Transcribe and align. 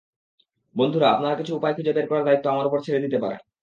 বন্ধুরা, 0.75 1.07
আপনারা 1.11 1.35
কিছু 1.35 1.51
উপায় 1.55 1.73
খুঁজে 1.75 1.91
বের 1.93 2.05
করার 2.09 2.25
দায়িত্ব 2.25 2.45
আমার 2.47 2.67
উপর 2.69 2.79
ছেড়ে 2.85 3.03
দিতে 3.05 3.17
পারেন। 3.23 3.39